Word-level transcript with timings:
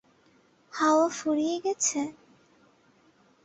হাওয়া 0.73 1.07
ফুরিয়ে 1.17 1.57
গেছে? 1.65 1.99